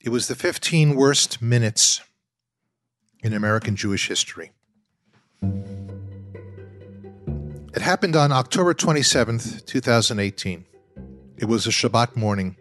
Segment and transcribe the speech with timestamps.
[0.00, 2.02] It was the 15 worst minutes
[3.20, 4.52] in American Jewish history.
[7.74, 10.64] It happened on October 27th, 2018.
[11.36, 12.56] It was a Shabbat morning.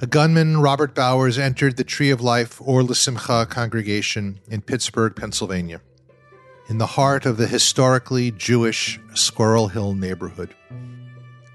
[0.00, 5.82] A gunman, Robert Bowers, entered the Tree of Life or L'Simcha congregation in Pittsburgh, Pennsylvania,
[6.70, 10.54] in the heart of the historically Jewish Squirrel Hill neighborhood.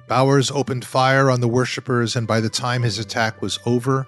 [0.07, 4.05] Bowers opened fire on the worshippers, and by the time his attack was over,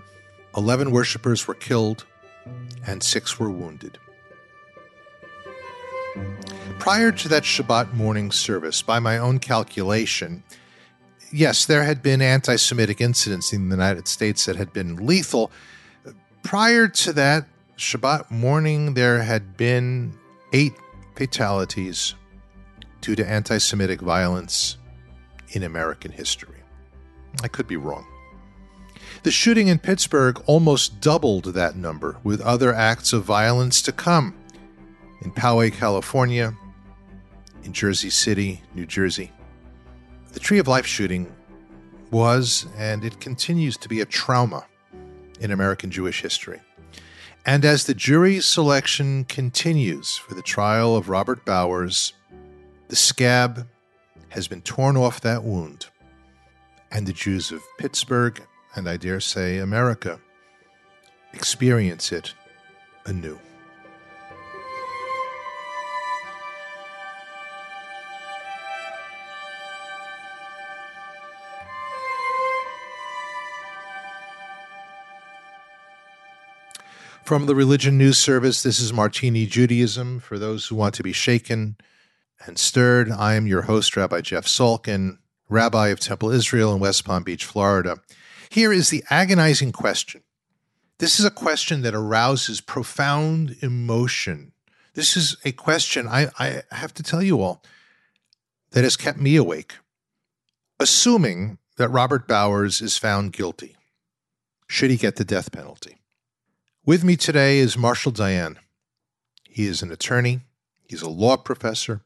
[0.58, 2.06] 11 worshippers were killed
[2.86, 4.00] and six were wounded.
[6.80, 10.44] Prior to that Shabbat morning service, by my own calculation,
[11.32, 15.52] yes, there had been anti Semitic incidents in the United States that had been lethal.
[16.42, 17.46] Prior to that
[17.78, 20.18] Shabbat morning, there had been
[20.54, 20.74] eight
[21.16, 22.16] fatalities
[23.02, 24.78] due to anti Semitic violence
[25.50, 26.64] in American history.
[27.44, 28.08] I could be wrong.
[29.28, 34.34] The shooting in Pittsburgh almost doubled that number, with other acts of violence to come
[35.22, 36.56] in Poway, California,
[37.62, 39.34] in Jersey City, New Jersey.
[40.32, 41.30] The Tree of Life shooting
[42.10, 44.66] was, and it continues to be, a trauma
[45.42, 46.62] in American Jewish history.
[47.46, 52.14] And as the jury selection continues for the trial of Robert Bowers,
[52.88, 53.68] the scab
[54.30, 55.88] has been torn off that wound,
[56.94, 58.42] and the Jews of Pittsburgh,
[58.78, 60.20] and I dare say America,
[61.34, 62.36] experience it
[63.08, 63.40] anew.
[77.24, 80.20] From the Religion News Service, this is Martini Judaism.
[80.20, 81.76] For those who want to be shaken
[82.46, 85.18] and stirred, I am your host, Rabbi Jeff Salkin,
[85.50, 87.98] Rabbi of Temple Israel in West Palm Beach, Florida.
[88.50, 90.22] Here is the agonizing question.
[91.00, 94.54] This is a question that arouses profound emotion.
[94.94, 97.64] This is a question, I, I have to tell you all,
[98.72, 99.76] that has kept me awake.
[100.80, 103.76] Assuming that Robert Bowers is found guilty,
[104.68, 105.98] should he get the death penalty?
[106.86, 108.58] With me today is Marshall Dayan.
[109.48, 110.42] He is an attorney,
[110.88, 112.02] he's a law professor,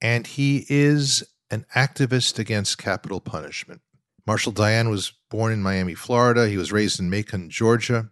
[0.00, 3.80] and he is an activist against capital punishment.
[4.26, 6.48] Marshall Dayan was born in Miami, Florida.
[6.48, 8.10] He was raised in Macon, Georgia.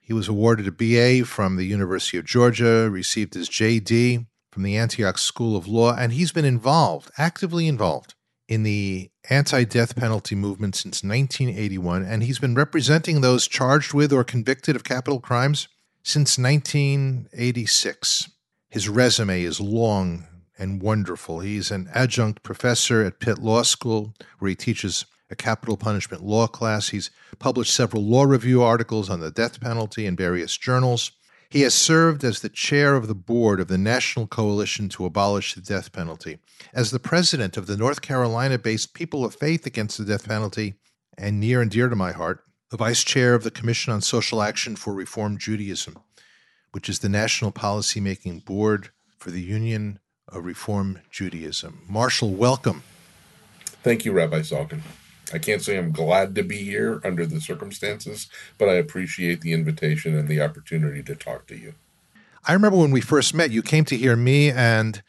[0.00, 4.76] He was awarded a BA from the University of Georgia, received his JD from the
[4.76, 8.14] Antioch School of Law, and he's been involved, actively involved,
[8.48, 14.12] in the anti death penalty movement since 1981, and he's been representing those charged with
[14.12, 15.68] or convicted of capital crimes
[16.02, 18.30] since 1986.
[18.68, 20.26] His resume is long
[20.58, 21.40] and wonderful.
[21.40, 26.46] He's an adjunct professor at Pitt Law School, where he teaches a capital punishment law
[26.46, 26.90] class.
[26.90, 31.12] He's published several law review articles on the death penalty in various journals.
[31.48, 35.54] He has served as the chair of the board of the National Coalition to Abolish
[35.54, 36.38] the Death Penalty,
[36.72, 40.74] as the president of the North Carolina based People of Faith Against the Death Penalty,
[41.18, 44.40] and near and dear to my heart, the vice chair of the Commission on Social
[44.40, 45.98] Action for Reform Judaism,
[46.72, 48.88] which is the national policymaking board
[49.18, 49.98] for the Union
[50.28, 51.82] of Reform Judaism.
[51.86, 52.82] Marshall, welcome.
[53.82, 54.80] Thank you, Rabbi Salkin.
[55.32, 58.28] I can't say I'm glad to be here under the circumstances,
[58.58, 61.74] but I appreciate the invitation and the opportunity to talk to you.
[62.46, 65.02] I remember when we first met, you came to hear me and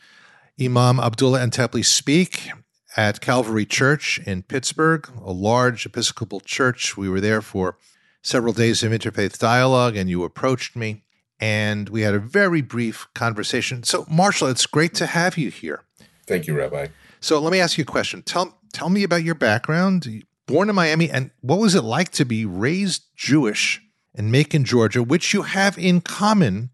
[0.61, 2.51] Imam Abdullah Antepli speak
[2.95, 6.95] at Calvary Church in Pittsburgh, a large Episcopal church.
[6.95, 7.77] We were there for
[8.21, 11.03] several days of interfaith dialogue, and you approached me,
[11.39, 13.83] and we had a very brief conversation.
[13.83, 15.83] So, Marshall, it's great to have you here.
[16.27, 16.87] Thank you, Rabbi.
[17.19, 18.21] So, let me ask you a question.
[18.21, 20.25] Tell tell me about your background.
[20.45, 23.81] Born in Miami, and what was it like to be raised Jewish
[24.13, 26.69] in Macon, Georgia, which you have in common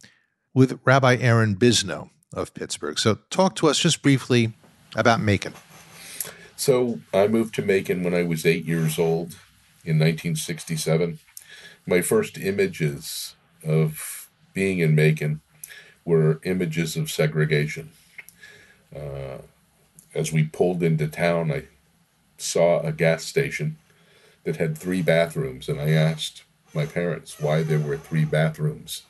[0.54, 2.98] with Rabbi Aaron Bisno of Pittsburgh.
[2.98, 4.54] So, talk to us just briefly
[4.96, 5.54] about Macon.
[6.56, 9.36] So, I moved to Macon when I was eight years old
[9.86, 11.20] in 1967.
[11.86, 15.42] My first images of being in Macon
[16.06, 17.92] were images of segregation.
[18.96, 19.40] Uh,
[20.14, 21.66] as we pulled into town, I
[22.42, 23.78] saw a gas station
[24.44, 26.44] that had three bathrooms, and I asked
[26.74, 29.04] my parents why there were three bathrooms,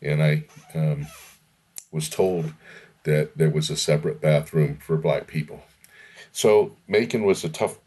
[0.00, 0.44] and I
[0.74, 1.06] um,
[1.90, 2.52] was told
[3.04, 5.62] that there was a separate bathroom for black people.
[6.30, 7.78] So Macon was a tough,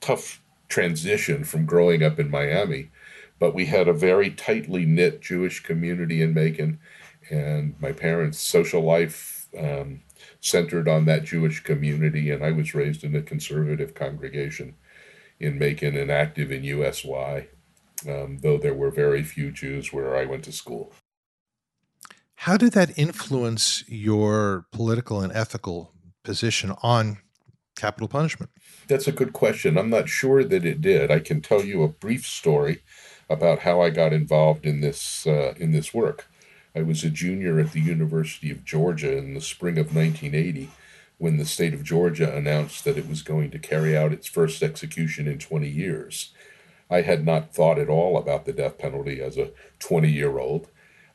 [0.00, 2.90] tough transition from growing up in Miami,
[3.38, 6.78] but we had a very tightly knit Jewish community in Macon,
[7.30, 10.00] and my parents' social life um,
[10.44, 14.76] centered on that Jewish community, and I was raised in a conservative congregation
[15.40, 17.48] in Macon and active in USY.
[18.06, 20.92] um, though there were very few Jews where I went to school.
[22.34, 27.18] How did that influence your political and ethical position on
[27.76, 28.50] capital punishment?
[28.88, 29.78] That's a good question.
[29.78, 31.10] I'm not sure that it did.
[31.10, 32.82] I can tell you a brief story
[33.30, 36.28] about how I got involved in this uh, in this work.
[36.74, 40.70] I was a junior at the University of Georgia in the spring of 1980
[41.18, 44.62] when the state of Georgia announced that it was going to carry out its first
[44.62, 46.30] execution in 20 years.
[46.90, 50.68] I had not thought at all about the death penalty as a 20 year old.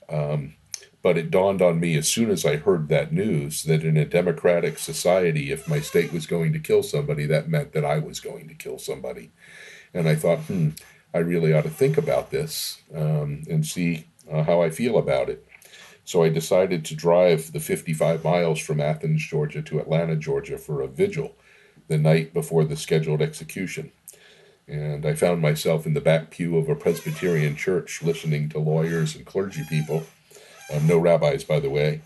[0.08, 0.56] Um,
[1.02, 4.06] but it dawned on me as soon as I heard that news that in a
[4.06, 8.20] democratic society, if my state was going to kill somebody, that meant that I was
[8.20, 9.32] going to kill somebody.
[9.94, 10.70] And I thought, hmm,
[11.14, 15.30] I really ought to think about this um, and see uh, how I feel about
[15.30, 15.48] it.
[16.10, 20.82] So I decided to drive the 55 miles from Athens, Georgia to Atlanta, Georgia for
[20.82, 21.36] a vigil
[21.88, 23.92] the night before the scheduled execution.
[24.68, 29.16] And I found myself in the back pew of a Presbyterian church listening to lawyers
[29.16, 30.08] and clergy people
[30.74, 32.02] um, no rabbis, by the way,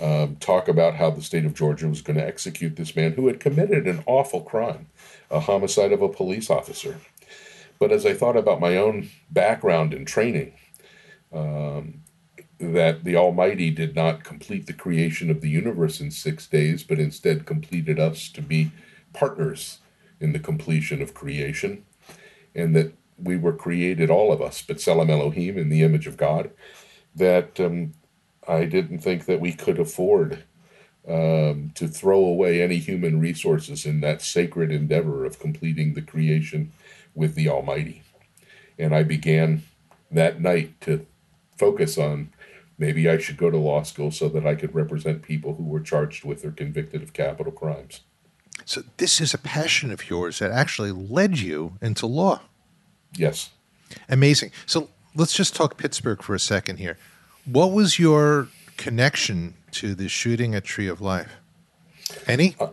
[0.00, 3.28] um, talk about how the state of Georgia was going to execute this man who
[3.28, 4.88] had committed an awful crime,
[5.30, 6.98] a homicide of a police officer.
[7.78, 10.54] But as I thought about my own background and training,
[11.32, 12.00] um,
[12.58, 16.98] that the Almighty did not complete the creation of the universe in six days, but
[16.98, 18.70] instead completed us to be
[19.12, 19.78] partners
[20.20, 21.84] in the completion of creation,
[22.54, 26.50] and that we were created, all of us, B'Tselem Elohim, in the image of God,
[27.14, 27.92] that um,
[28.48, 30.44] I didn't think that we could afford
[31.08, 36.72] um, to throw away any human resources in that sacred endeavor of completing the creation
[37.14, 38.02] with the Almighty.
[38.78, 39.64] And I began
[40.10, 41.06] that night to
[41.56, 42.32] focus on
[42.78, 45.80] maybe I should go to law school so that I could represent people who were
[45.80, 48.00] charged with or convicted of capital crimes.
[48.64, 52.40] So, this is a passion of yours that actually led you into law.
[53.16, 53.50] Yes.
[54.08, 54.52] Amazing.
[54.64, 56.96] So, let's just talk Pittsburgh for a second here.
[57.44, 61.32] What was your connection to the shooting at Tree of Life?
[62.26, 62.56] Any?
[62.60, 62.68] Uh,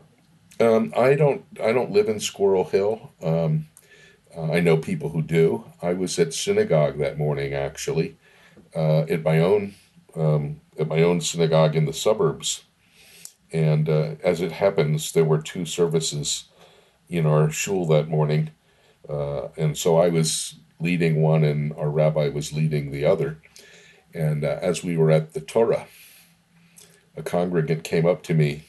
[0.59, 1.43] um, I don't.
[1.61, 3.11] I don't live in Squirrel Hill.
[3.21, 3.67] Um,
[4.35, 5.65] uh, I know people who do.
[5.81, 8.17] I was at synagogue that morning, actually,
[8.75, 9.73] uh, at my own
[10.15, 12.63] um, at my own synagogue in the suburbs,
[13.51, 16.45] and uh, as it happens, there were two services
[17.09, 18.51] in our shul that morning,
[19.09, 23.39] uh, and so I was leading one, and our rabbi was leading the other
[24.13, 25.87] and uh, as we were at the Torah,
[27.15, 28.65] a congregant came up to me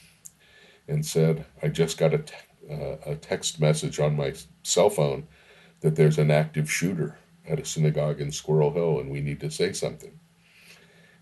[0.89, 2.35] and said, I just got a, te-
[2.71, 5.27] uh, a text message on my cell phone
[5.81, 7.19] that there's an active shooter
[7.49, 10.19] at a synagogue in Squirrel Hill and we need to say something.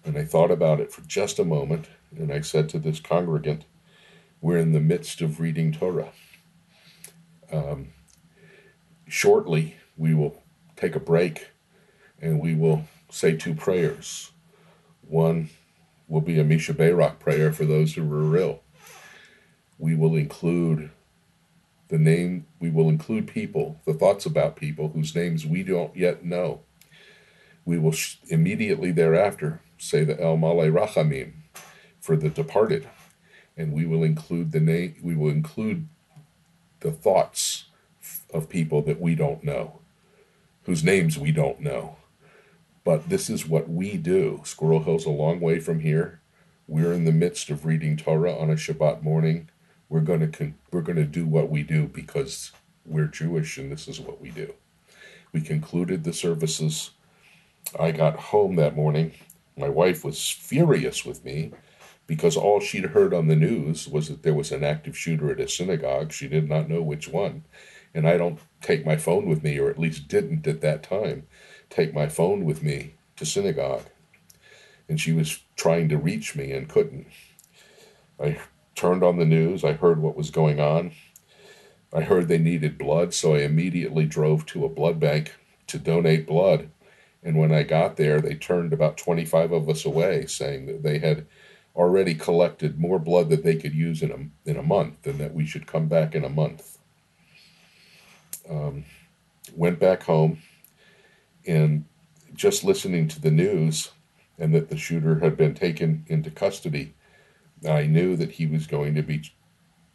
[0.05, 3.65] And I thought about it for just a moment and I said to this congregant,
[4.41, 6.13] We're in the midst of reading Torah.
[7.53, 7.89] Um,
[9.07, 10.43] shortly, we will
[10.77, 11.49] take a break
[12.21, 14.31] and we will say two prayers.
[15.03, 15.51] One
[16.09, 18.61] will be a Mi Sheberach prayer for those who were ill.
[19.79, 20.91] We will include
[21.89, 26.25] the name, we will include people, the thoughts about people whose names we don't yet
[26.25, 26.61] know.
[27.65, 31.33] We will sh- immediately thereafter say the El Male Rachamim
[32.01, 32.89] for the departed,
[33.57, 35.89] and we will include the name, we will include
[36.81, 37.65] the thoughts
[38.33, 39.81] of people that we don't know,
[40.65, 41.97] whose names we don't know.
[42.85, 44.41] But this is what we do.
[44.45, 46.21] Squirrel Hill's a long way from here.
[46.67, 49.49] We're in the midst of reading Torah on a Shabbat morning.
[49.89, 52.53] We're going to con- we're going to do what we do because
[52.87, 54.55] we're Jewish and this is what we do.
[55.33, 56.91] We concluded the services.
[57.79, 59.13] I got home that morning.
[59.57, 61.53] My wife was furious with me
[62.07, 65.41] because all she'd heard on the news was that there was an active shooter at
[65.41, 66.13] a synagogue.
[66.13, 67.45] She did not know which one.
[67.95, 71.27] And I don't take my phone with me, or at least didn't at that time
[71.69, 73.85] take my phone with me to synagogue.
[74.89, 77.07] And she was trying to reach me and couldn't.
[78.19, 78.39] I
[78.75, 79.65] turned on the news.
[79.65, 80.93] I heard what was going on.
[81.93, 85.37] I heard they needed blood, so I immediately drove to a blood bank
[85.69, 86.71] to donate blood.
[87.23, 90.99] And when I got there, they turned about 25 of us away, saying that they
[90.99, 91.27] had
[91.77, 95.35] already collected more blood that they could use in a, in a month and that
[95.35, 96.79] we should come back in a month.
[98.49, 98.85] Um,
[99.55, 100.39] went back home,
[101.47, 101.85] and
[102.35, 103.91] just listening to the news
[104.39, 106.95] and that the shooter had been taken into custody,
[107.69, 109.31] I knew that he was going to be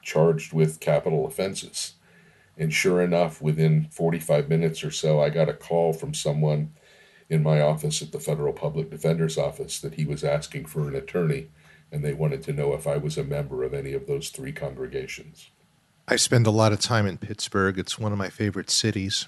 [0.03, 1.93] charged with capital offenses.
[2.57, 6.71] And sure enough, within 45 minutes or so, I got a call from someone
[7.29, 10.95] in my office at the Federal Public Defender's Office that he was asking for an
[10.95, 11.49] attorney,
[11.91, 14.51] and they wanted to know if I was a member of any of those three
[14.51, 15.49] congregations.
[16.07, 17.79] I spend a lot of time in Pittsburgh.
[17.79, 19.27] It's one of my favorite cities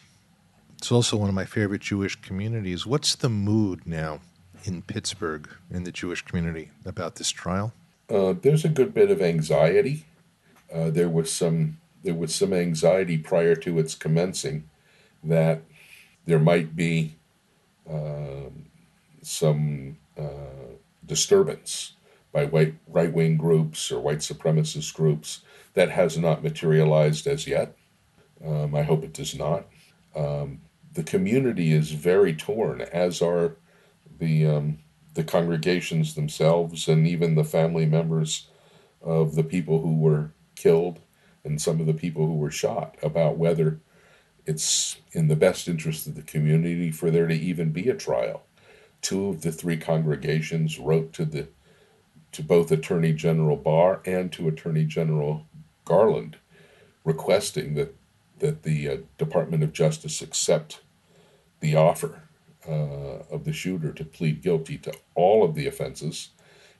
[0.77, 2.85] It's also one of my favorite Jewish communities.
[2.85, 4.19] What's the mood now
[4.63, 7.73] in Pittsburgh in the Jewish community about this trial?
[8.09, 10.05] Uh, there's a good bit of anxiety.
[10.71, 14.69] Uh, there was some there was some anxiety prior to its commencing
[15.23, 15.61] that
[16.25, 17.15] there might be
[19.21, 20.75] some uh,
[21.05, 21.93] disturbance
[22.31, 25.41] by white right wing groups or white supremacist groups
[25.73, 27.75] that has not materialized as yet.
[28.45, 29.67] Um, I hope it does not.
[30.15, 30.61] Um,
[30.93, 33.57] the community is very torn, as are
[34.19, 34.79] the um,
[35.13, 38.49] the congregations themselves, and even the family members
[39.01, 40.99] of the people who were killed
[41.43, 43.79] and some of the people who were shot about whether
[44.47, 48.43] it's in the best interest of the community for there to even be a trial.
[49.01, 51.49] Two of the three congregations wrote to the
[52.31, 55.45] to both Attorney General Barr and to Attorney General
[55.85, 56.37] Garland,
[57.03, 57.93] requesting that
[58.39, 60.81] that the uh, Department of Justice accept
[61.59, 62.23] the offer
[62.67, 66.29] uh, of the shooter to plead guilty to all of the offenses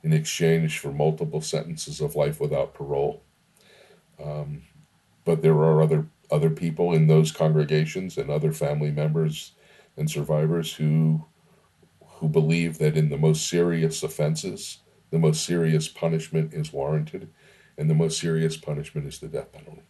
[0.04, 3.24] in exchange for multiple sentences of life without parole.
[4.24, 4.64] Um,
[5.28, 9.52] but there are other other people in those congregations and other family members
[9.98, 11.26] and survivors who
[12.02, 14.80] who believe that in the most serious offenses,
[15.12, 17.30] the most serious punishment is warranted,
[17.78, 19.84] and the most serious punishment is the death penalty.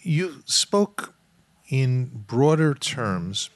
[0.00, 1.14] You spoke
[1.68, 3.50] in broader terms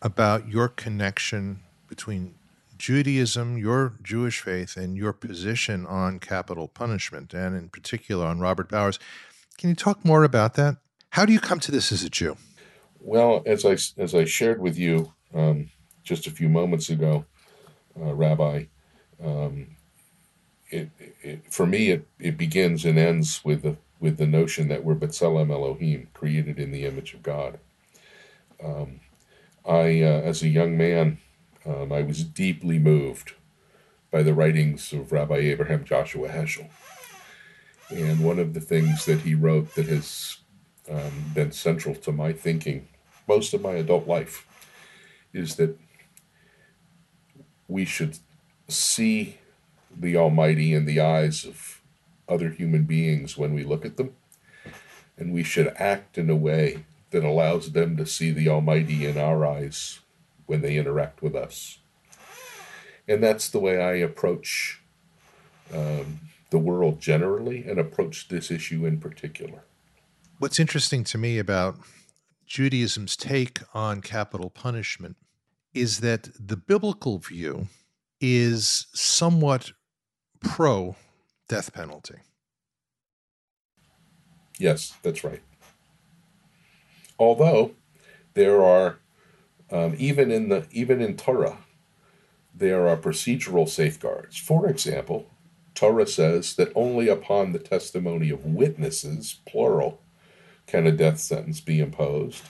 [0.00, 2.36] about your connection between
[2.78, 8.68] Judaism, your Jewish faith, and your position on capital punishment, and in particular on Robert
[8.68, 8.98] Bowers.
[9.58, 10.76] Can you talk more about that?
[11.10, 12.36] How do you come to this as a Jew?
[13.00, 15.70] Well, as I as I shared with you um,
[16.04, 17.24] just a few moments ago,
[18.00, 18.66] uh, Rabbi,
[19.22, 19.76] um,
[20.70, 20.90] it,
[21.22, 24.94] it, for me it, it begins and ends with the with the notion that we're
[24.94, 27.58] B'Tselem Elohim, created in the image of God.
[28.62, 29.00] Um,
[29.66, 31.18] I, uh, as a young man,
[31.66, 33.34] um, I was deeply moved
[34.12, 36.70] by the writings of Rabbi Abraham Joshua Heschel.
[37.90, 40.38] And one of the things that he wrote that has
[40.90, 42.88] um, been central to my thinking
[43.28, 44.46] most of my adult life
[45.32, 45.78] is that
[47.68, 48.18] we should
[48.66, 49.38] see
[49.94, 51.82] the Almighty in the eyes of
[52.28, 54.14] other human beings when we look at them,
[55.18, 59.18] and we should act in a way that allows them to see the Almighty in
[59.18, 60.00] our eyes
[60.46, 61.78] when they interact with us.
[63.06, 64.80] And that's the way I approach
[65.74, 69.64] um, the world generally and approach this issue in particular.
[70.38, 71.76] What's interesting to me about
[72.46, 75.16] Judaism's take on capital punishment
[75.74, 77.68] is that the biblical view
[78.20, 79.72] is somewhat
[80.40, 80.96] pro
[81.48, 82.16] death penalty.
[84.58, 85.42] Yes, that's right.
[87.18, 87.72] Although
[88.34, 88.98] there are
[89.70, 91.58] um, even in the even in Torah,
[92.54, 94.38] there are procedural safeguards.
[94.38, 95.30] For example,
[95.78, 100.00] Torah says that only upon the testimony of witnesses, plural,
[100.66, 102.42] can a death sentence be imposed,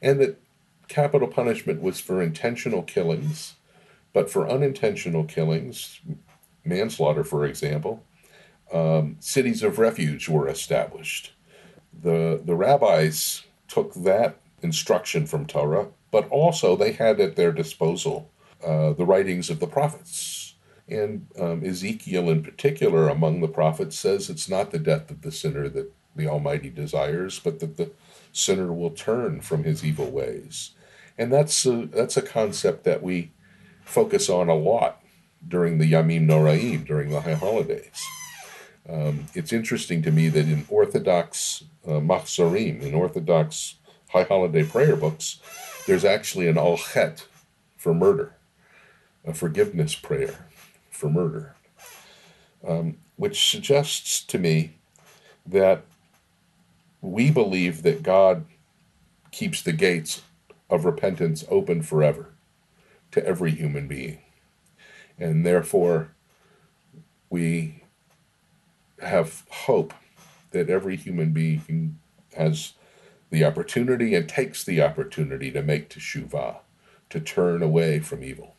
[0.00, 0.40] and that
[0.88, 3.56] capital punishment was for intentional killings,
[4.14, 6.00] but for unintentional killings,
[6.64, 8.02] manslaughter, for example,
[8.72, 11.34] um, cities of refuge were established.
[12.02, 18.30] The the rabbis took that instruction from Torah, but also they had at their disposal
[18.64, 20.39] uh, the writings of the prophets.
[20.90, 25.30] And um, Ezekiel, in particular, among the prophets, says it's not the death of the
[25.30, 27.92] sinner that the Almighty desires, but that the
[28.32, 30.72] sinner will turn from his evil ways.
[31.16, 33.30] And that's a, that's a concept that we
[33.84, 35.00] focus on a lot
[35.46, 38.02] during the Yamim Noraim, during the high holidays.
[38.88, 43.76] Um, it's interesting to me that in Orthodox uh, Machzorim, in Orthodox
[44.08, 45.38] high holiday prayer books,
[45.86, 47.26] there's actually an Al Chet
[47.76, 48.34] for murder,
[49.24, 50.49] a forgiveness prayer
[51.00, 51.56] for murder,
[52.66, 54.74] um, which suggests to me
[55.46, 55.82] that
[57.00, 58.44] we believe that God
[59.30, 60.22] keeps the gates
[60.68, 62.34] of repentance open forever
[63.12, 64.18] to every human being.
[65.18, 66.12] And therefore,
[67.30, 67.82] we
[69.00, 69.94] have hope
[70.50, 71.98] that every human being
[72.36, 72.74] has
[73.30, 76.58] the opportunity and takes the opportunity to make teshuvah,
[77.08, 78.54] to turn away from evil.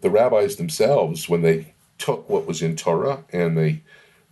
[0.00, 3.82] The rabbis themselves, when they took what was in Torah and they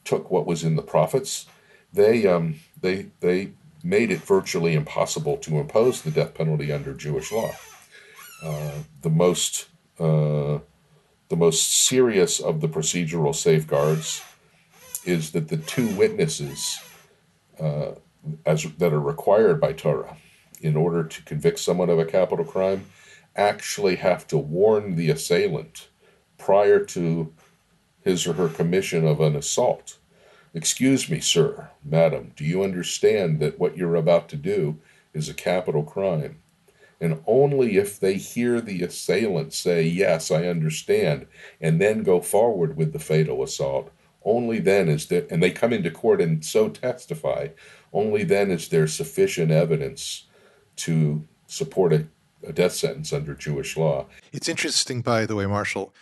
[0.05, 1.47] took what was in the prophets,
[1.93, 3.53] they um, they they
[3.83, 7.53] made it virtually impossible to impose the death penalty under Jewish law.
[8.43, 10.59] Uh, the most uh,
[11.29, 14.23] the most serious of the procedural safeguards
[15.05, 16.81] is that the two witnesses
[17.59, 17.93] uh,
[18.45, 20.17] as that are required by Torah
[20.61, 22.85] in order to convict someone of a capital crime,
[23.37, 25.89] actually have to warn the assailant
[26.39, 27.33] prior to
[28.03, 29.99] his or her commission of an assault.
[30.53, 34.79] Excuse me, sir, madam, do you understand that what you're about to do
[35.15, 36.39] is a capital crime?
[37.01, 41.27] And only if they hear the assailant say, Yes, I understand,
[41.61, 43.91] and then go forward with the fatal assault,
[44.23, 47.49] only then is there, and they come into court and so testify,
[47.93, 50.25] only then is there sufficient evidence
[50.77, 52.07] to support a,
[52.47, 54.07] a death sentence under Jewish law.
[54.33, 55.95] It's interesting, by the way, Marshall,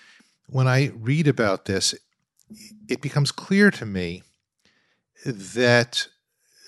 [0.48, 1.94] when I read about this,
[2.88, 4.22] it becomes clear to me
[5.24, 6.08] that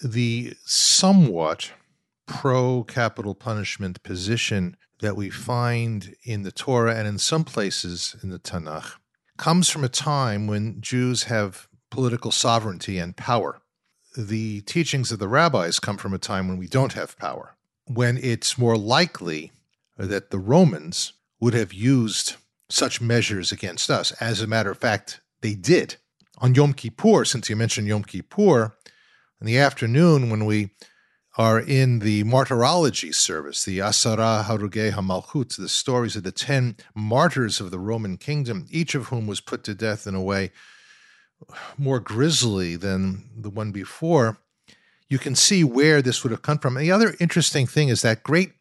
[0.02, 1.72] the somewhat
[2.26, 8.30] pro capital punishment position that we find in the Torah and in some places in
[8.30, 8.92] the Tanakh
[9.36, 13.60] comes from a time when Jews have political sovereignty and power.
[14.16, 18.18] The teachings of the rabbis come from a time when we don't have power, when
[18.18, 19.52] it's more likely
[20.06, 22.36] that the Romans would have used
[22.68, 24.12] such measures against us.
[24.12, 25.96] As a matter of fact, they did.
[26.38, 28.76] On Yom Kippur, since you mentioned Yom Kippur,
[29.40, 30.70] in the afternoon when we
[31.38, 37.60] are in the martyrology service, the Asara Harugei HaMalchut, the stories of the ten martyrs
[37.60, 40.50] of the Roman kingdom, each of whom was put to death in a way
[41.78, 44.38] more grisly than the one before,
[45.08, 46.76] you can see where this would have come from.
[46.76, 48.52] And the other interesting thing is that great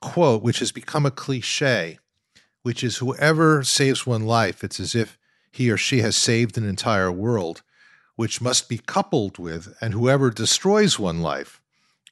[0.00, 1.98] quote, which has become a cliche,
[2.62, 5.18] which is whoever saves one life, it's as if
[5.50, 7.62] he or she has saved an entire world,
[8.16, 11.60] which must be coupled with, and whoever destroys one life,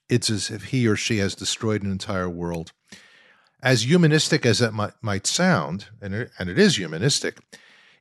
[0.09, 2.73] it's as if he or she has destroyed an entire world.
[3.62, 7.38] As humanistic as that might, sound, and it, and it is humanistic,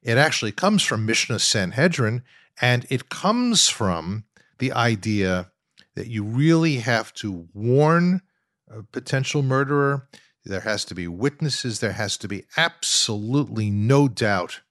[0.02, 2.24] it actually comes from Mishnah Sanhedrin,
[2.62, 4.26] and it comes from
[4.60, 5.52] the idea
[5.96, 8.22] that you really have to warn
[8.70, 10.08] a potential murderer.
[10.46, 11.80] There has to be witnesses.
[11.80, 14.62] There has to be absolutely no doubt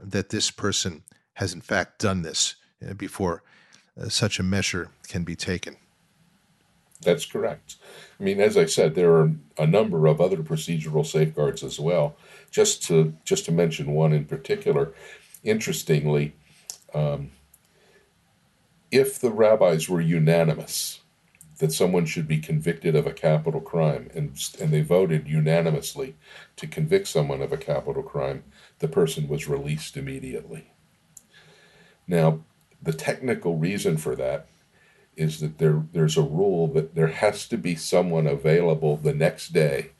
[0.00, 1.02] that this person
[1.34, 3.42] has, in fact, done this uh, before
[4.00, 5.76] uh, such a measure can be taken.
[7.02, 7.76] That's correct.
[8.18, 12.16] I mean, as I said, there are a number of other procedural safeguards as well.
[12.50, 14.94] Just to just to mention one in particular,
[15.42, 16.34] interestingly,
[16.94, 17.32] um,
[18.90, 21.00] if the rabbis were unanimous
[21.58, 26.16] that someone should be convicted of a capital crime, and and they voted unanimously
[26.56, 28.44] to convict someone of a capital crime,
[28.80, 30.70] the person was released immediately.
[32.06, 32.40] Now,
[32.82, 34.46] the technical reason for that
[35.16, 39.52] is that there there's a rule that there has to be someone available the next
[39.52, 39.90] day.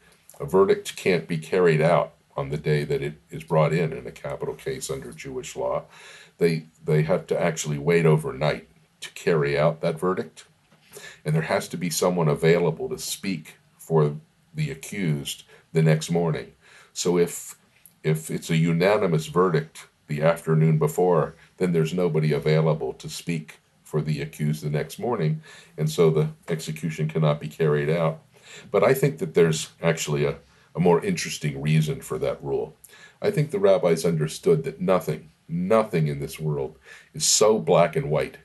[0.40, 4.07] A verdict can't be carried out on the day that it is brought in in
[4.07, 5.85] a capital case under Jewish law.
[6.38, 8.69] They they have to actually wait overnight
[9.01, 10.45] to carry out that verdict.
[11.24, 14.16] And there has to be someone available to speak for
[14.54, 16.52] the accused the next morning.
[16.92, 17.56] So if
[18.02, 24.02] if it's a unanimous verdict the afternoon before, then there's nobody available to speak for
[24.02, 25.42] the accused the next morning,
[25.78, 28.20] and so the execution cannot be carried out.
[28.70, 30.37] But I think that there's actually a,
[30.74, 32.76] a more interesting reason for that rule.
[33.22, 36.78] I think the rabbis understood that nothing, nothing in this world
[37.14, 38.38] is so black and white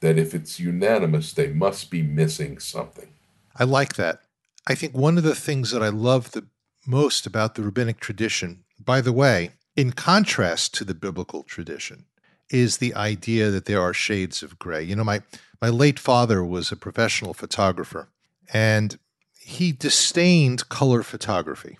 [0.00, 3.08] that if it's unanimous, they must be missing something.
[3.56, 4.20] I like that.
[4.66, 6.46] I think one of the things that I love the
[6.86, 12.04] most about the rabbinic tradition, by the way, in contrast to the biblical tradition,
[12.50, 14.82] is the idea that there are shades of gray.
[14.82, 15.22] You know, my
[15.60, 18.08] my late father was a professional photographer,
[18.52, 18.98] and
[19.40, 21.78] he disdained color photography.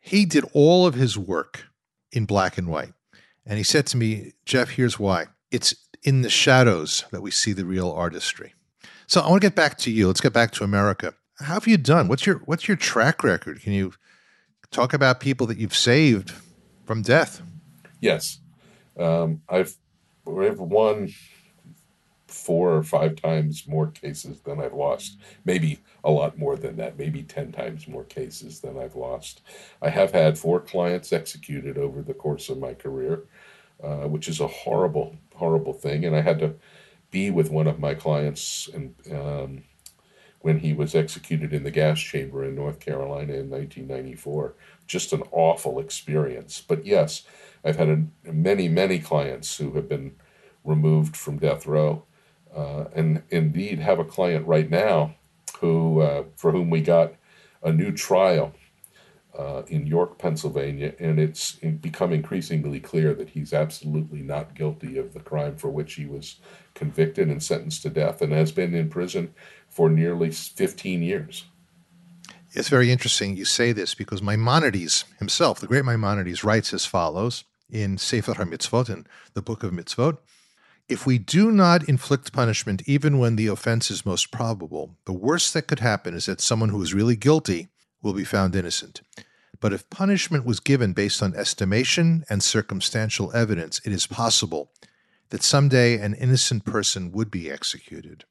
[0.00, 1.66] He did all of his work
[2.10, 2.92] in black and white.
[3.44, 5.26] And he said to me, Jeff, here's why.
[5.50, 8.54] It's in the shadows that we see the real artistry.
[9.06, 10.06] So I want to get back to you.
[10.06, 11.14] Let's get back to America.
[11.38, 12.08] How have you done?
[12.08, 13.60] What's your what's your track record?
[13.62, 13.92] Can you
[14.70, 16.32] talk about people that you've saved
[16.84, 17.42] from death?
[18.00, 18.38] Yes,
[18.98, 19.74] um, I've
[20.26, 21.10] I've won
[22.32, 25.18] four or five times more cases than I've lost.
[25.44, 29.42] Maybe a lot more than that, maybe 10 times more cases than I've lost.
[29.80, 33.24] I have had four clients executed over the course of my career,
[33.82, 36.04] uh, which is a horrible, horrible thing.
[36.04, 36.54] And I had to
[37.10, 39.64] be with one of my clients and, um,
[40.40, 44.54] when he was executed in the gas chamber in North Carolina in 1994.
[44.86, 46.62] Just an awful experience.
[46.66, 47.22] But yes,
[47.64, 50.14] I've had a, many, many clients who have been
[50.64, 52.04] removed from death row,
[52.54, 55.14] uh, and indeed have a client right now
[55.58, 57.14] who, uh, for whom we got
[57.62, 58.52] a new trial
[59.38, 65.14] uh, in York, Pennsylvania, and it's become increasingly clear that he's absolutely not guilty of
[65.14, 66.36] the crime for which he was
[66.74, 69.34] convicted and sentenced to death, and has been in prison
[69.68, 71.44] for nearly 15 years.
[72.54, 77.44] It's very interesting you say this because Maimonides himself, the great Maimonides, writes as follows
[77.70, 80.18] in Sefer HaMitzvot, in the Book of Mitzvot.
[80.88, 85.54] If we do not inflict punishment even when the offense is most probable, the worst
[85.54, 87.68] that could happen is that someone who is really guilty
[88.02, 89.02] will be found innocent.
[89.60, 94.70] But if punishment was given based on estimation and circumstantial evidence, it is possible
[95.30, 98.24] that someday an innocent person would be executed.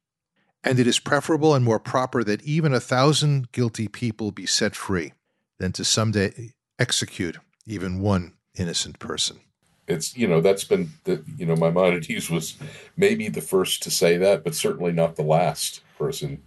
[0.64, 4.76] And it is preferable and more proper that even a thousand guilty people be set
[4.76, 5.14] free
[5.58, 9.40] than to someday execute even one innocent person.
[9.88, 12.58] It's, you know, that's been, the, you know, Maimonides was
[12.96, 16.44] maybe the first to say that, but certainly not the last person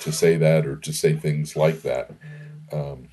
[0.00, 2.10] to say that or to say things like that.
[2.72, 3.08] Um,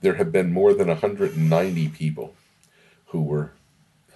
[0.00, 2.34] there have been more than 190 people
[3.06, 3.52] who were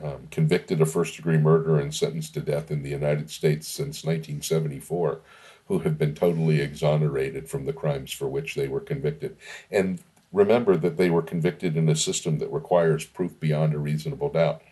[0.03, 4.05] um, convicted of first degree murder and sentenced to death in the United States since
[4.05, 5.21] 1974
[5.67, 9.37] who have been totally exonerated from the crimes for which they were convicted.
[9.71, 10.01] And
[10.33, 14.63] remember that they were convicted in a system that requires proof beyond a reasonable doubt.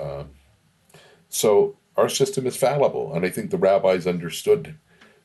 [0.00, 0.30] Um,
[1.28, 4.76] so our system is fallible, and I think the rabbis understood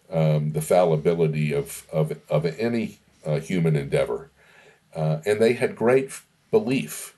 [0.10, 4.32] um, the fallibility of, of, of any uh, human endeavor.
[4.96, 7.18] Uh, and they had great belief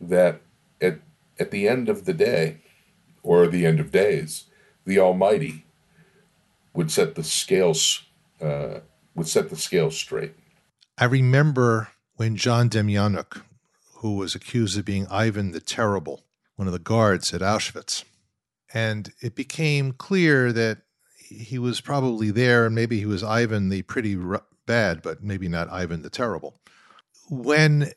[0.00, 0.40] that
[0.80, 1.00] at,
[1.38, 2.58] at the end of the day,
[3.22, 4.44] or the end of days,
[4.84, 5.64] the Almighty
[6.72, 8.04] would set the scales
[8.40, 8.80] uh,
[9.14, 10.34] would set the scales straight.
[10.98, 13.42] I remember when John Demjanjuk,
[13.98, 16.24] who was accused of being Ivan the Terrible,
[16.56, 18.04] one of the guards at Auschwitz,
[18.72, 20.78] and it became clear that
[21.16, 24.16] he was probably there, and maybe he was Ivan the pretty
[24.66, 26.60] bad, but maybe not Ivan the Terrible.
[27.30, 27.92] When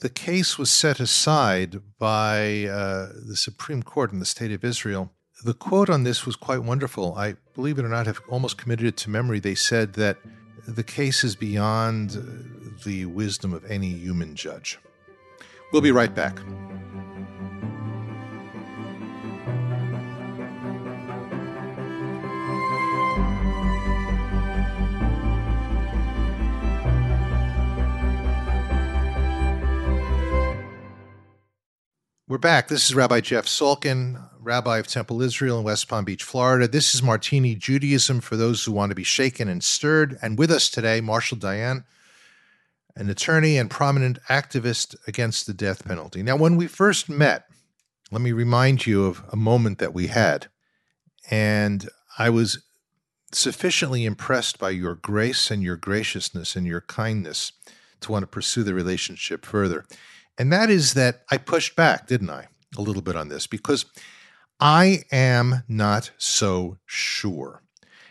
[0.00, 5.12] the case was set aside by uh, the Supreme Court in the state of Israel,
[5.44, 7.14] the quote on this was quite wonderful.
[7.16, 9.40] I believe it or not have almost committed it to memory.
[9.40, 10.18] They said that
[10.66, 14.78] the case is beyond the wisdom of any human judge.
[15.72, 16.38] We'll be right back.
[32.28, 32.68] We're back.
[32.68, 36.68] This is Rabbi Jeff Salkin, Rabbi of Temple Israel in West Palm Beach, Florida.
[36.68, 40.16] This is Martini Judaism for those who want to be shaken and stirred.
[40.22, 41.82] And with us today, Marshall Dayan,
[42.94, 46.22] an attorney and prominent activist against the death penalty.
[46.22, 47.46] Now, when we first met,
[48.12, 50.46] let me remind you of a moment that we had.
[51.28, 52.62] And I was
[53.32, 57.50] sufficiently impressed by your grace and your graciousness and your kindness
[58.02, 59.86] to want to pursue the relationship further.
[60.38, 63.84] And that is that I pushed back, didn't I, a little bit on this because
[64.58, 67.62] I am not so sure.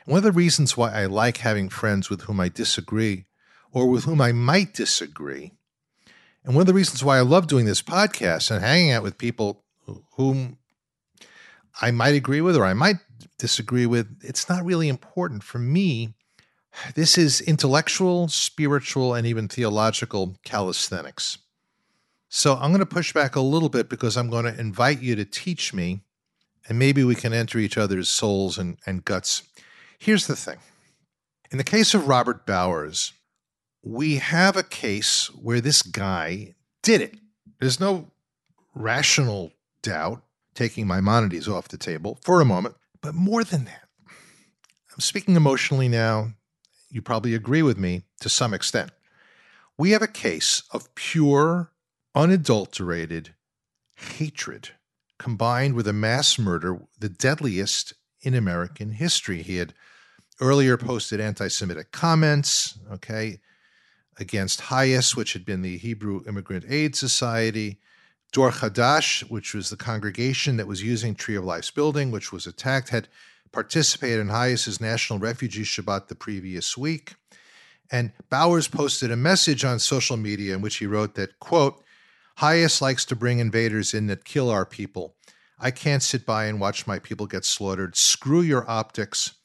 [0.06, 3.26] one of the reasons why I like having friends with whom I disagree
[3.72, 5.54] or with whom I might disagree,
[6.44, 9.18] and one of the reasons why I love doing this podcast and hanging out with
[9.18, 9.64] people
[10.16, 10.58] whom
[11.80, 12.98] I might agree with or I might
[13.38, 15.44] disagree with, it's not really important.
[15.44, 16.16] For me,
[16.96, 21.38] this is intellectual, spiritual, and even theological calisthenics.
[22.34, 25.18] So I'm going to push back a little bit because I'm going to invite you
[25.18, 26.00] to teach me,
[26.70, 29.44] and maybe we can enter each other's souls and, and guts.
[30.00, 30.58] Here's the thing
[31.52, 33.12] in the case of Robert Bowers,
[33.84, 37.16] we have a case where this guy did it.
[37.60, 38.12] There's no
[38.74, 40.24] rational doubt,
[40.56, 45.90] taking Maimonides off the table for a moment, but more than that, I'm speaking emotionally
[45.90, 46.32] now.
[46.90, 48.92] You probably agree with me to some extent.
[49.78, 51.72] We have a case of pure
[52.16, 53.34] unadulterated
[53.96, 54.70] hatred
[55.18, 59.42] combined with a mass murder, the deadliest in American history.
[59.42, 59.74] He had
[60.40, 63.40] earlier posted anti Semitic comments, okay,
[64.18, 67.80] against HIAS, which had been the Hebrew Immigrant Aid Society,
[68.32, 72.48] Dor Hadash, which was the congregation that was using Tree of Life's building, which was
[72.48, 73.08] attacked, had
[73.52, 77.16] participated in HIAS's National Refugee Shabbat the previous week.
[77.92, 81.84] And Bowers posted a message on social media in which he wrote that, quote,
[82.42, 85.16] HIAS likes to bring invaders in that kill our people.
[85.60, 87.96] I can't sit by and watch my people get slaughtered.
[87.96, 89.36] Screw your optics.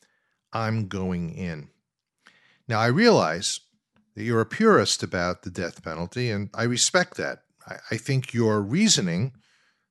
[0.50, 1.68] I'm going in.
[2.66, 3.61] Now, I realize
[4.14, 7.40] that you're a purist about the death penalty, and I respect that.
[7.68, 9.35] I, I think your reasoning,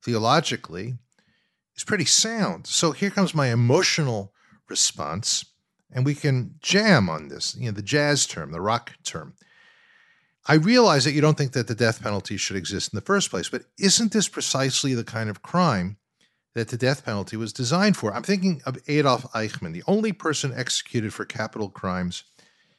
[0.04, 0.96] theologically,
[1.76, 2.66] is pretty sound.
[2.66, 4.34] So here comes my emotional
[4.68, 5.46] response,
[5.92, 9.36] and we can jam on this, you know, the jazz term, the rock term.
[10.48, 13.32] I realize that you don't think that the death penalty should exist in the first
[13.32, 15.98] place, but isn't this precisely the kind of crime
[16.54, 18.14] that the death penalty was designed for?
[18.14, 22.24] I'm thinking of Adolf Eichmann, the only person executed for capital crimes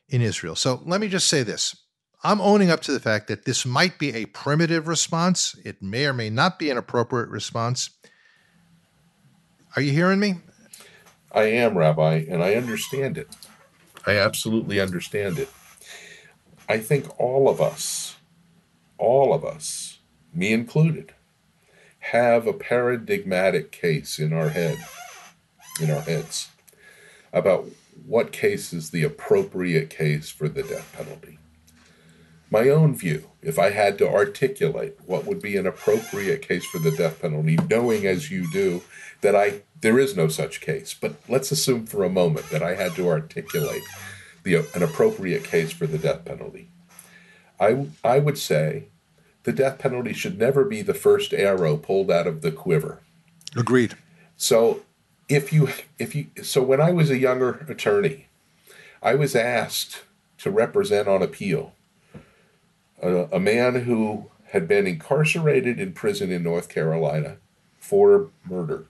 [0.09, 0.55] in Israel.
[0.55, 1.75] So let me just say this.
[2.23, 5.57] I'm owning up to the fact that this might be a primitive response.
[5.65, 7.91] It may or may not be an appropriate response.
[9.75, 10.37] Are you hearing me?
[11.33, 13.29] I am, Rabbi, and I understand it.
[14.07, 15.51] I absolutely understand it.
[16.69, 18.17] I think all of us,
[18.99, 19.99] all of us,
[20.35, 21.13] me included,
[21.99, 24.79] have a paradigmatic case in our head,
[25.81, 26.49] in our heads,
[27.33, 27.67] about
[28.07, 31.39] what case is the appropriate case for the death penalty.
[32.51, 36.79] My own view, if I had to articulate what would be an appropriate case for
[36.79, 38.83] the death penalty, knowing as you do
[39.21, 42.75] that I there is no such case, but let's assume for a moment that I
[42.75, 43.83] had to articulate
[44.47, 46.69] the, an appropriate case for the death penalty.
[47.59, 48.85] I, I would say
[49.43, 53.01] the death penalty should never be the first arrow pulled out of the quiver.
[53.57, 53.97] Agreed.
[54.37, 54.83] So
[55.29, 58.29] if you if you so when I was a younger attorney,
[59.03, 60.05] I was asked
[60.39, 61.73] to represent on appeal
[63.03, 67.39] a, a man who had been incarcerated in prison in North Carolina
[67.81, 68.87] for murder.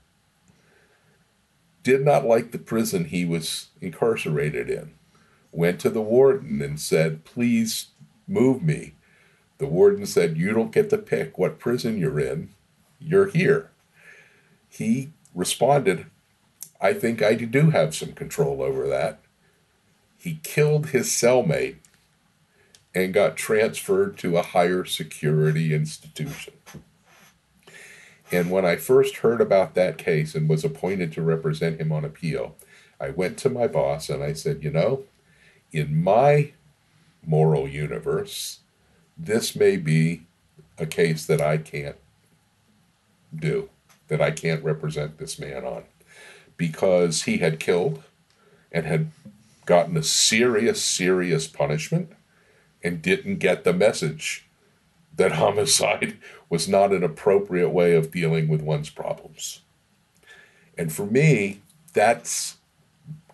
[1.82, 4.92] Did not like the prison he was incarcerated in.
[5.56, 7.86] Went to the warden and said, Please
[8.28, 8.92] move me.
[9.56, 12.50] The warden said, You don't get to pick what prison you're in.
[13.00, 13.70] You're here.
[14.68, 16.04] He responded,
[16.78, 19.20] I think I do have some control over that.
[20.18, 21.76] He killed his cellmate
[22.94, 26.52] and got transferred to a higher security institution.
[28.30, 32.04] And when I first heard about that case and was appointed to represent him on
[32.04, 32.56] appeal,
[33.00, 35.04] I went to my boss and I said, You know,
[35.72, 36.52] in my
[37.24, 38.60] moral universe,
[39.16, 40.22] this may be
[40.78, 41.96] a case that I can't
[43.34, 43.70] do,
[44.08, 45.84] that I can't represent this man on
[46.56, 48.02] because he had killed
[48.72, 49.10] and had
[49.64, 52.12] gotten a serious, serious punishment
[52.82, 54.46] and didn't get the message
[55.16, 56.16] that homicide
[56.48, 59.62] was not an appropriate way of dealing with one's problems.
[60.78, 62.55] And for me, that's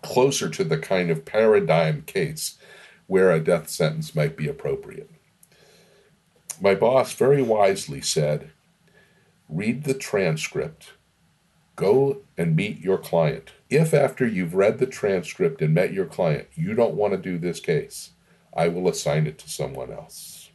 [0.03, 2.57] closer to the kind of paradigm case
[3.07, 5.09] where a death sentence might be appropriate.
[6.61, 8.51] My boss very wisely said,
[9.49, 10.91] read the transcript
[11.75, 13.51] Go and meet your client.
[13.69, 17.39] If after you've read the transcript and met your client, you don't want to do
[17.39, 18.11] this case,
[18.55, 20.51] I will assign it to someone else.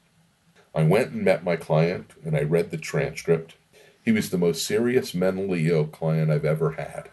[0.75, 3.57] I went and met my client and I read the transcript.
[4.05, 7.11] He was the most serious mentally ill client I've ever had.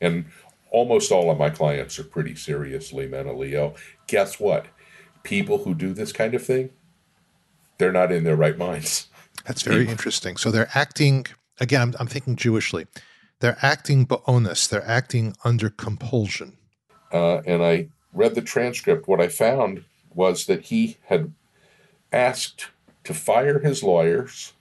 [0.00, 0.26] And
[0.72, 3.76] almost all of my clients are pretty seriously mentally ill.
[4.08, 4.66] Guess what?
[5.22, 6.70] People who do this kind of thing,
[7.78, 9.06] they're not in their right minds.
[9.44, 10.36] That's very interesting.
[10.36, 11.26] So they're acting
[11.60, 12.86] again, I'm, I'm thinking Jewishly.
[13.40, 14.68] They're acting ba'onus.
[14.68, 16.56] They're acting under compulsion.
[17.12, 19.08] Uh, and I read the transcript.
[19.08, 21.32] What I found was that he had
[22.12, 22.68] asked
[23.04, 24.52] to fire his lawyers,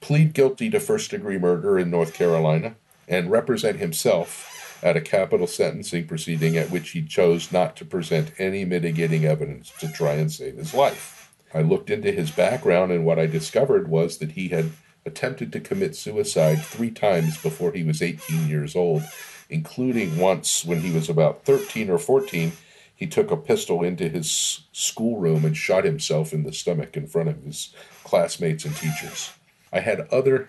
[0.00, 2.76] plead guilty to first degree murder in North Carolina,
[3.08, 8.32] and represent himself at a capital sentencing proceeding at which he chose not to present
[8.38, 11.32] any mitigating evidence to try and save his life.
[11.54, 14.72] I looked into his background, and what I discovered was that he had
[15.06, 19.02] attempted to commit suicide three times before he was 18 years old,
[19.48, 22.52] including once when he was about 13 or 14.
[22.94, 27.28] He took a pistol into his schoolroom and shot himself in the stomach in front
[27.28, 29.32] of his classmates and teachers.
[29.72, 30.48] I had other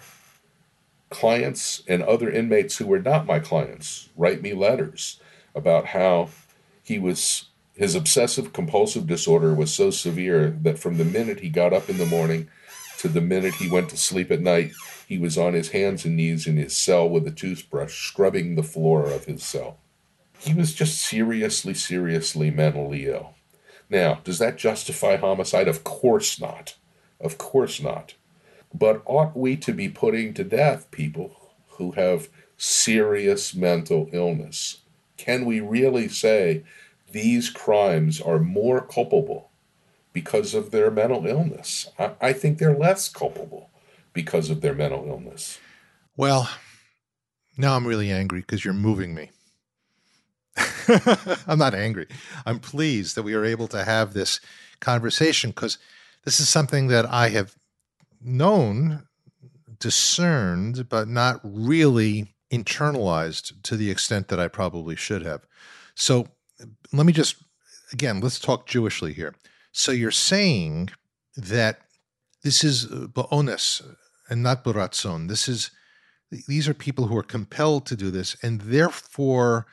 [1.10, 5.20] clients and other inmates who were not my clients write me letters
[5.56, 6.30] about how
[6.84, 11.74] he was his obsessive compulsive disorder was so severe that from the minute he got
[11.74, 12.50] up in the morning
[12.98, 14.72] to the minute he went to sleep at night,
[15.08, 18.64] he was on his hands and knees in his cell with a toothbrush, scrubbing the
[18.64, 19.78] floor of his cell.
[20.40, 23.36] He was just seriously, seriously mentally ill.
[23.90, 25.68] Now, does that justify homicide?
[25.68, 26.76] Of course not.
[27.22, 28.16] Of course not.
[28.74, 31.36] But ought we to be putting to death people
[31.72, 34.80] who have serious mental illness?
[35.18, 36.64] Can we really say
[37.12, 39.50] these crimes are more culpable
[40.18, 41.88] because of their mental illness.
[42.00, 43.70] I, I think they're less culpable
[44.14, 45.60] because of their mental illness.
[46.16, 46.50] Well,
[47.56, 49.30] now I'm really angry because you're moving me.
[51.48, 52.08] I'm not angry.
[52.48, 54.40] I'm pleased that we are able to have this
[54.80, 55.78] conversation because
[56.26, 57.56] this is something that I have
[58.28, 59.04] known,
[59.80, 65.46] discerned, but not really internalized to the extent that I probably should have.
[65.96, 66.28] So
[66.94, 67.38] let me just,
[67.92, 69.36] again, let's talk Jewishly here.
[69.72, 70.90] So you're saying
[71.36, 71.80] that
[72.44, 73.82] this is uh, ba'onus
[74.30, 75.28] and not baratzon.
[75.28, 75.72] This is
[76.30, 79.66] these are people who are compelled to do this, and therefore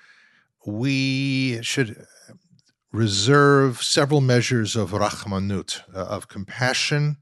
[0.64, 2.06] we should
[2.92, 7.16] reserve several measures of rachmanut, uh, of compassion.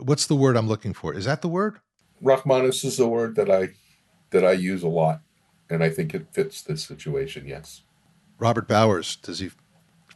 [0.00, 1.14] What's the word I'm looking for?
[1.14, 1.78] Is that the word?
[2.22, 3.70] Rachmanus is the word that I
[4.30, 5.20] that I use a lot,
[5.68, 7.46] and I think it fits this situation.
[7.46, 7.82] Yes.
[8.38, 9.50] Robert Bowers, does he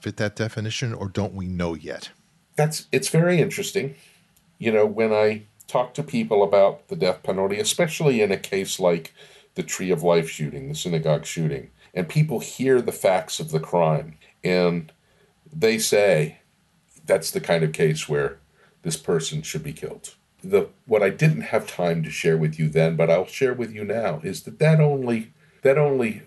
[0.00, 2.10] fit that definition, or don't we know yet?
[2.56, 3.94] That's it's very interesting.
[4.58, 8.80] You know, when I talk to people about the death penalty, especially in a case
[8.80, 9.12] like
[9.54, 13.60] the Tree of Life shooting, the synagogue shooting, and people hear the facts of the
[13.60, 14.92] crime and
[15.52, 16.38] they say
[17.04, 18.38] that's the kind of case where
[18.86, 20.14] this person should be killed.
[20.44, 23.72] The what I didn't have time to share with you then, but I'll share with
[23.72, 26.22] you now is that that only that only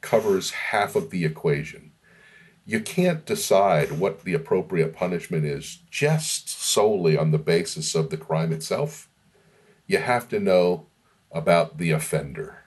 [0.00, 1.92] covers half of the equation.
[2.66, 8.16] You can't decide what the appropriate punishment is just solely on the basis of the
[8.16, 9.08] crime itself.
[9.86, 10.86] You have to know
[11.30, 12.64] about the offender.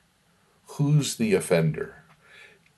[0.77, 2.05] Who's the offender?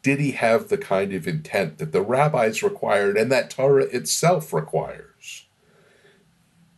[0.03, 4.53] did he have the kind of intent that the rabbis required and that Torah itself
[4.53, 5.46] requires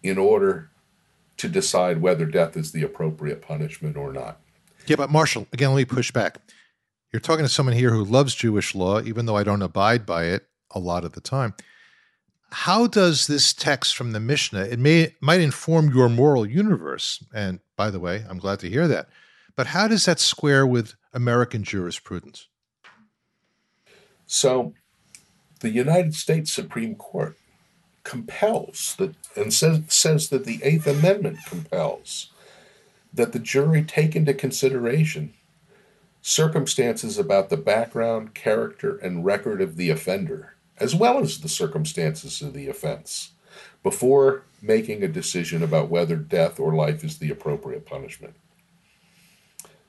[0.03, 0.71] in order
[1.37, 4.39] to decide whether death is the appropriate punishment or not?
[4.87, 6.37] Yeah, but Marshall, again, let me push back.
[7.11, 10.25] You're talking to someone here who loves Jewish law, even though I don't abide by
[10.25, 11.53] it a lot of the time.
[12.51, 17.23] How does this text from the Mishnah it may might inform your moral universe?
[17.33, 19.09] And by the way, I'm glad to hear that.
[19.55, 22.47] But how does that square with American jurisprudence?
[24.25, 24.73] So
[25.59, 27.37] the United States Supreme Court
[28.09, 32.31] compels that and says, says that the Eighth Amendment compels
[33.13, 35.31] that the jury take into consideration
[36.19, 42.41] circumstances about the background, character, and record of the offender, as well as the circumstances
[42.41, 43.33] of the offense,
[43.83, 48.33] before making a decision about whether death or life is the appropriate punishment.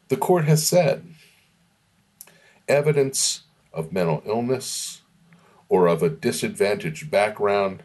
[0.08, 1.06] The court has said
[2.68, 5.00] evidence of mental illness
[5.70, 7.82] or of a disadvantaged background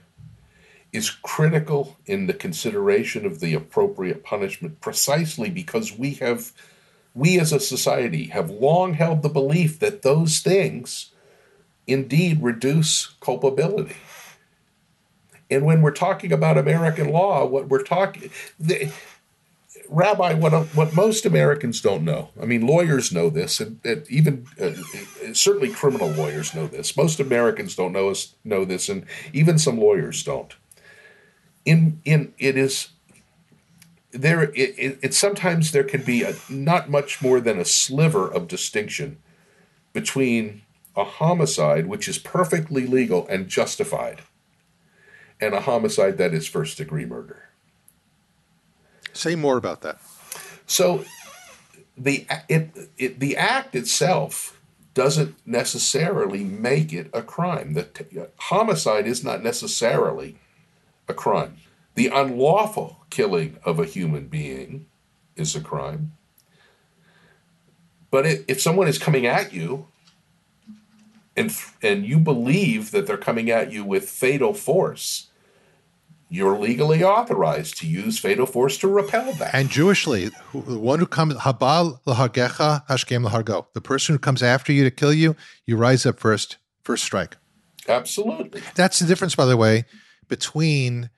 [0.95, 6.53] is critical in the consideration of the appropriate punishment precisely because we have
[7.13, 11.12] we as a society have long held the belief that those things
[11.86, 13.97] indeed reduce culpability
[15.49, 18.29] and when we're talking about american law what we're talking
[18.60, 18.89] the
[19.88, 22.29] Rabbi, what what most Americans don't know.
[22.41, 24.71] I mean, lawyers know this, and, and even uh,
[25.34, 26.97] certainly criminal lawyers know this.
[26.97, 28.12] Most Americans don't know
[28.43, 30.55] know this, and even some lawyers don't.
[31.65, 32.89] In in it is
[34.12, 34.43] there.
[34.43, 38.47] It, it, it sometimes there can be a not much more than a sliver of
[38.47, 39.17] distinction
[39.93, 40.62] between
[40.95, 44.21] a homicide, which is perfectly legal and justified,
[45.41, 47.49] and a homicide that is first degree murder.
[49.12, 49.99] Say more about that.
[50.67, 51.06] So
[51.97, 54.60] the it, it the act itself
[54.93, 57.73] doesn't necessarily make it a crime.
[57.73, 58.06] The t-
[58.38, 60.38] homicide is not necessarily
[61.07, 61.57] a crime.
[61.95, 64.87] The unlawful killing of a human being
[65.35, 66.13] is a crime.
[68.11, 69.87] But if someone is coming at you
[71.35, 75.27] and and you believe that they're coming at you with fatal force,
[76.29, 79.53] you're legally authorized to use fatal force to repel that.
[79.53, 83.67] And Jewishly, the one who comes, Habal lahargecha, hashkem lahargo.
[83.73, 87.37] The person who comes after you to kill you, you rise up first, first strike.
[87.87, 88.61] Absolutely.
[88.75, 89.85] That's the difference, by the way,
[90.27, 91.09] between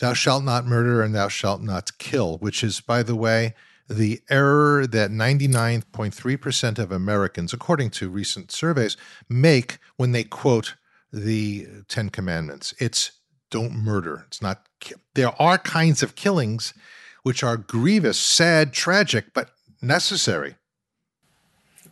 [0.00, 3.54] thou shalt not murder and thou shalt not kill, which is, by the way,
[3.88, 8.96] the error that 99.3% of Americans, according to recent surveys,
[9.28, 10.76] make when they quote
[11.12, 12.74] the Ten Commandments.
[12.78, 13.12] It's
[13.50, 14.24] don't murder.
[14.28, 14.66] It's not.
[15.14, 16.72] There are kinds of killings
[17.22, 19.50] which are grievous, sad, tragic, but
[19.80, 20.56] necessary.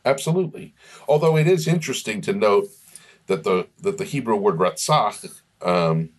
[0.04, 0.74] Absolutely.
[1.06, 2.68] Although it is interesting to note
[3.26, 6.10] that the that the Hebrew word ratzach um,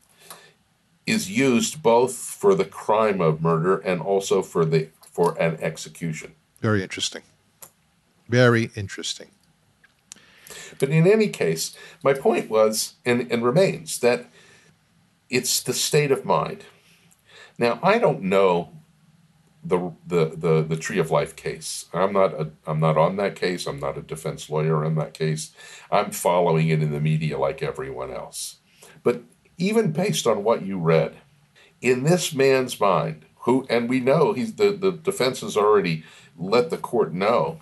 [1.05, 6.33] is used both for the crime of murder and also for the for an execution.
[6.61, 7.23] Very interesting.
[8.29, 9.27] Very interesting.
[10.79, 14.27] But in any case, my point was and, and remains that
[15.29, 16.63] it's the state of mind.
[17.57, 18.71] Now, I don't know
[19.63, 21.85] the the the, the tree of life case.
[21.93, 23.67] I'm not a, I'm not on that case.
[23.67, 25.51] I'm not a defense lawyer on that case.
[25.91, 28.57] I'm following it in the media like everyone else.
[29.03, 29.23] But
[29.61, 31.15] even based on what you read,
[31.81, 36.03] in this man's mind, who and we know he's the, the defense has already
[36.37, 37.59] let the court know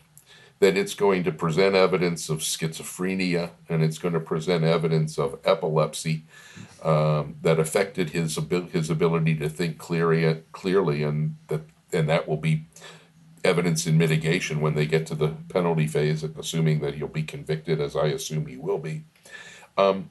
[0.60, 5.40] that it's going to present evidence of schizophrenia and it's going to present evidence of
[5.46, 6.24] epilepsy
[6.84, 8.38] um, that affected his
[8.72, 11.62] his ability to think clearly, clearly, and that
[11.94, 12.66] and that will be
[13.44, 17.80] evidence in mitigation when they get to the penalty phase, assuming that he'll be convicted,
[17.80, 19.04] as I assume he will be.
[19.78, 20.10] Um,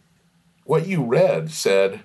[0.69, 2.01] what you read said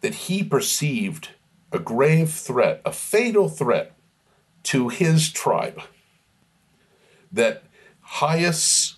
[0.00, 1.28] that he perceived
[1.70, 3.94] a grave threat, a fatal threat
[4.64, 5.80] to his tribe.
[7.30, 7.62] That
[8.00, 8.96] Hias,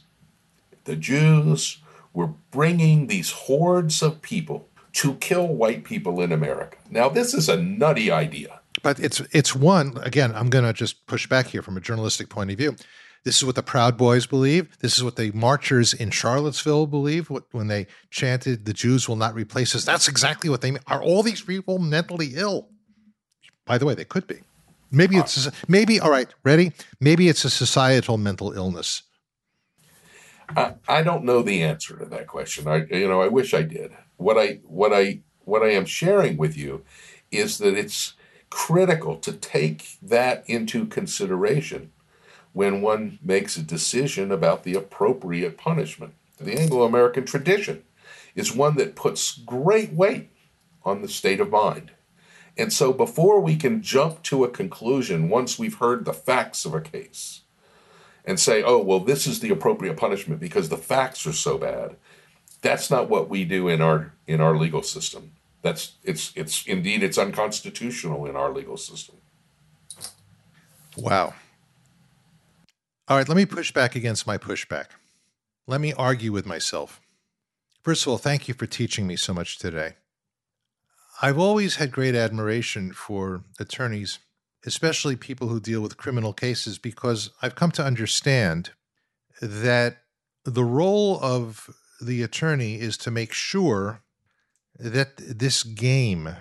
[0.84, 1.82] the Jews,
[2.14, 6.78] were bringing these hordes of people to kill white people in America.
[6.90, 8.60] Now, this is a nutty idea.
[8.82, 10.32] But it's it's one again.
[10.34, 12.76] I'm going to just push back here from a journalistic point of view.
[13.24, 14.76] This is what the Proud Boys believe.
[14.80, 19.34] This is what the marchers in Charlottesville believe when they chanted, "The Jews will not
[19.34, 20.82] replace us." That's exactly what they mean.
[20.88, 22.68] Are all these people mentally ill?
[23.64, 24.40] By the way, they could be.
[24.90, 26.28] Maybe it's maybe all right.
[26.44, 26.72] Ready?
[27.00, 29.02] Maybe it's a societal mental illness.
[30.50, 32.66] I, I don't know the answer to that question.
[32.66, 33.92] I you know I wish I did.
[34.16, 36.84] What I what I what I am sharing with you
[37.30, 38.14] is that it's
[38.50, 41.90] critical to take that into consideration
[42.52, 46.14] when one makes a decision about the appropriate punishment.
[46.38, 47.82] The Anglo American tradition
[48.34, 50.30] is one that puts great weight
[50.84, 51.92] on the state of mind.
[52.56, 56.74] And so, before we can jump to a conclusion, once we've heard the facts of
[56.74, 57.42] a case,
[58.24, 61.96] and say, oh, well, this is the appropriate punishment because the facts are so bad,
[62.60, 65.32] that's not what we do in our in our legal system.
[65.62, 69.16] That's it's it's indeed it's unconstitutional in our legal system.
[70.96, 71.34] Wow.
[73.12, 74.86] All right, let me push back against my pushback.
[75.66, 76.98] Let me argue with myself.
[77.82, 79.96] First of all, thank you for teaching me so much today.
[81.20, 84.18] I've always had great admiration for attorneys,
[84.64, 88.70] especially people who deal with criminal cases, because I've come to understand
[89.42, 89.98] that
[90.46, 91.68] the role of
[92.00, 94.00] the attorney is to make sure
[94.78, 96.34] that this game,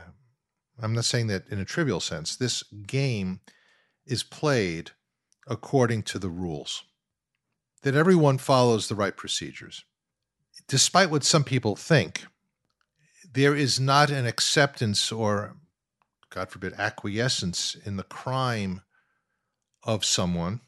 [0.82, 3.41] I'm not saying that in a trivial sense, this game
[4.05, 4.91] is played
[5.47, 6.83] according to the rules,
[7.83, 9.83] that everyone follows the right procedures.
[10.67, 12.25] Despite what some people think,
[13.33, 15.55] there is not an acceptance or,
[16.29, 18.81] God forbid, acquiescence in the crime
[19.83, 20.61] of someone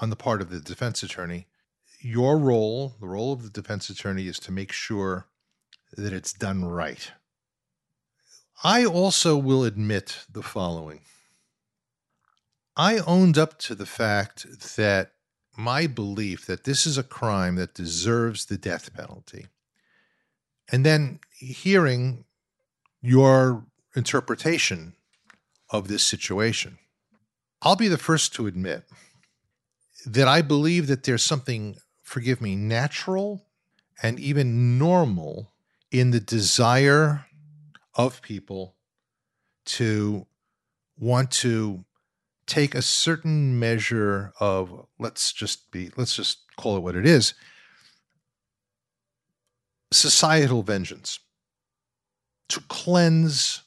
[0.00, 1.46] on the part of the defense attorney.
[2.00, 5.26] Your role, the role of the defense attorney, is to make sure
[5.96, 7.10] that it's done right.
[8.62, 11.00] I also will admit the following
[12.78, 15.10] I owned up to the fact that
[15.56, 19.46] my belief that this is a crime that deserves the death penalty.
[20.70, 22.24] And then hearing
[23.02, 23.66] your
[23.96, 24.94] interpretation
[25.70, 26.78] of this situation,
[27.60, 28.84] I'll be the first to admit
[30.06, 33.44] that I believe that there's something, forgive me, natural
[34.00, 35.50] and even normal
[35.90, 37.26] in the desire
[37.96, 38.76] of people
[39.64, 40.26] to
[40.96, 41.84] want to
[42.48, 47.34] take a certain measure of let's just be let's just call it what it is
[49.92, 51.20] societal vengeance
[52.48, 53.62] to cleanse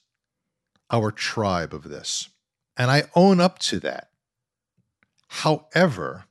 [0.89, 2.29] our tribe of this.
[2.75, 4.09] And i own up to that.
[5.27, 6.25] However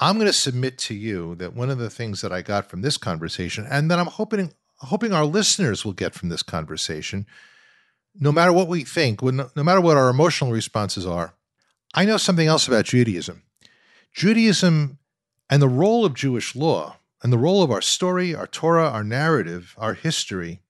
[0.00, 2.82] i'm going to submit to you that one of the things that i got from
[2.82, 7.26] this conversation and that i'm hoping hoping our listeners will get from this conversation,
[8.14, 11.34] no matter what we think, no, no matter what our emotional responses are,
[11.98, 13.42] I know something else about Judaism.
[14.14, 15.00] Judaism
[15.50, 19.02] and the role of Jewish law and the role of our story, our Torah, our
[19.02, 20.62] narrative, our history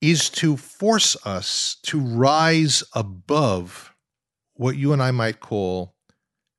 [0.00, 3.96] is to force us to rise above
[4.54, 5.96] what you and I might call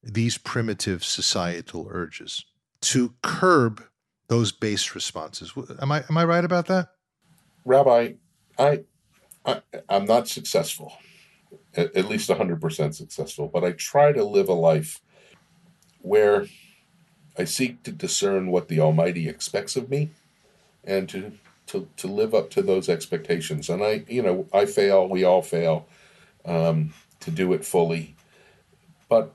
[0.03, 2.43] these primitive societal urges,
[2.81, 3.81] to curb
[4.27, 5.53] those base responses.
[5.81, 6.89] Am I am I right about that?
[7.63, 8.15] Rabbi,
[8.59, 8.81] I,
[9.45, 10.91] I am not successful,
[11.77, 15.01] at, least 100% successful, but I try to live a life
[16.01, 16.47] where
[17.37, 20.09] I seek to discern what the Almighty expects of me
[20.83, 21.33] and to,
[21.67, 23.69] to, to live up to those expectations.
[23.69, 25.87] And I, you know, I fail, we all fail
[26.45, 28.15] um, to do it fully.
[29.09, 29.33] But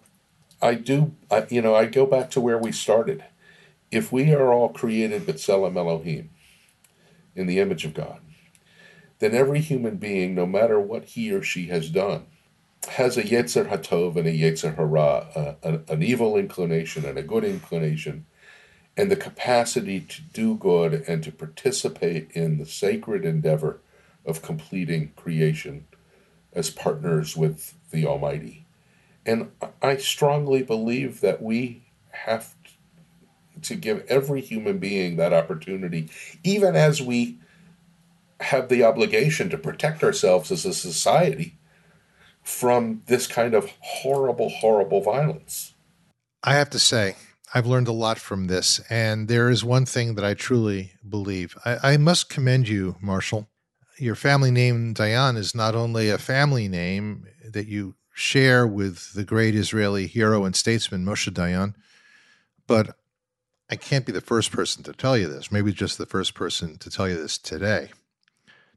[0.61, 3.25] I do, I, you know, I go back to where we started.
[3.91, 6.31] If we are all created but B'Tselem Elohim,
[7.35, 8.21] in the image of God,
[9.23, 12.27] then every human being, no matter what he or she has done,
[12.89, 17.23] has a Yetzer Hatov and a Yetzer Hara, uh, an, an evil inclination and a
[17.23, 18.27] good inclination,
[18.97, 23.81] and the capacity to do good and to participate in the sacred endeavor
[24.27, 25.87] of completing creation
[26.53, 28.67] as partners with the Almighty.
[29.25, 32.55] And I strongly believe that we have
[33.63, 36.11] to give every human being that opportunity,
[36.43, 37.39] even as we
[38.43, 41.59] have the obligation to protect ourselves as a society
[42.43, 45.75] from this kind of horrible, horrible violence.
[46.43, 47.17] I have to say,
[47.55, 48.81] I've learned a lot from this.
[48.91, 51.57] And there is one thing that I truly believe.
[51.65, 53.49] I, I must commend you, Marshall.
[53.99, 59.25] Your family name, Dayan, is not only a family name that you share with the
[59.25, 61.75] great Israeli hero and statesman Moshe Dayan,
[62.67, 62.97] but
[63.71, 66.79] I can't be the first person to tell you this, maybe just the first person
[66.79, 67.91] to tell you this today.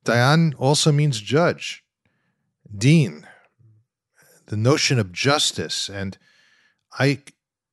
[0.06, 1.84] Dayan also means judge,
[2.76, 3.28] din,
[4.46, 5.90] the notion of justice.
[5.90, 6.18] And
[6.98, 7.24] I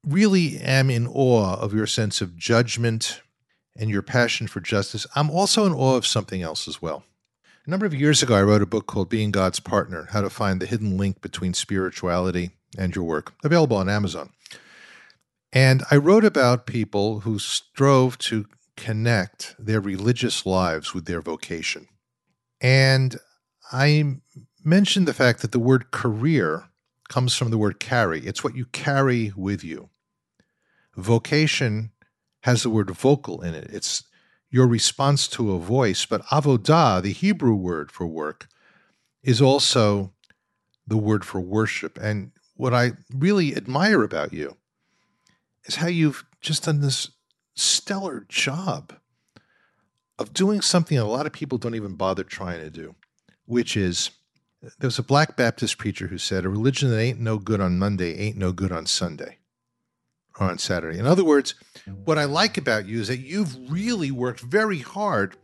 [0.07, 3.21] really am in awe of your sense of judgment
[3.77, 5.07] and your passion for justice.
[5.15, 7.05] I'm also in awe of something else as well.
[7.65, 10.31] A number of years ago, I wrote a book called Being God's Partner How to
[10.31, 14.31] Find the Hidden Link Between Spirituality and Your Work, available on Amazon.
[15.53, 21.87] And I wrote about people who strove to connect their religious lives with their vocation.
[22.63, 23.19] And
[23.73, 24.19] I
[24.65, 26.69] mentioned the fact that the word career
[27.09, 28.21] comes from the word carry.
[28.21, 29.91] It's what you carry with you.
[30.97, 31.91] Vocation
[32.43, 33.69] has the word vocal in it.
[33.71, 34.05] It's
[34.49, 36.07] your response to a voice.
[36.07, 38.47] But avodah, the Hebrew word for work,
[39.23, 40.13] is also
[40.87, 41.99] the word for worship.
[42.01, 44.57] And what I really admire about you
[45.65, 47.11] is how you've just done this
[47.55, 48.93] stellar job
[50.23, 52.95] of doing something a lot of people don't even bother trying to do,
[53.45, 54.11] which is
[54.79, 57.79] there was a black Baptist preacher who said, A religion that ain't no good on
[57.79, 59.39] Monday ain't no good on Sunday
[60.39, 60.99] or on Saturday.
[60.99, 61.55] In other words,
[62.05, 65.37] what I like about you is that you've really worked very hard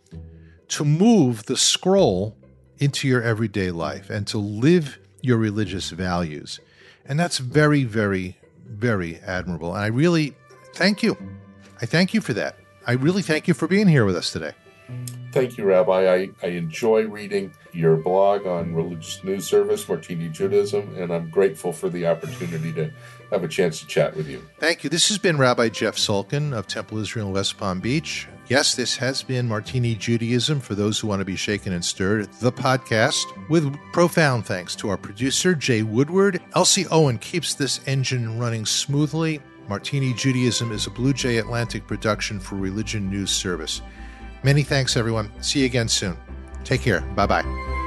[0.69, 2.37] to move the scroll
[2.79, 6.61] into your everyday life and to live your religious values.
[7.05, 9.75] And that's very, very, very admirable.
[9.75, 10.35] And I really
[10.75, 11.17] thank you.
[11.81, 12.57] I thank you for that.
[12.87, 14.53] I really thank you for being here with us today.
[15.33, 16.13] Thank you, Rabbi.
[16.13, 21.73] I, I enjoy reading your blog on religious news service, Martini Judaism, and I'm grateful
[21.73, 22.91] for the opportunity to
[23.31, 24.43] have a chance to chat with you.
[24.59, 24.91] Thank you.
[24.91, 28.27] This has been Rabbi Jeff Salkin of Temple Israel in West Palm Beach.
[28.49, 32.33] Yes, this has been Martini Judaism for those who want to be shaken and stirred,
[32.41, 36.41] the podcast, with profound thanks to our producer, Jay Woodward.
[36.55, 39.43] Elsie Owen keeps this engine running smoothly.
[39.69, 43.83] Martini Judaism is a Blue Jay Atlantic production for Religion News Service.
[44.43, 45.31] Many thanks, everyone.
[45.43, 46.17] See you again soon.
[46.65, 47.01] Take care.
[47.01, 47.78] Bye bye.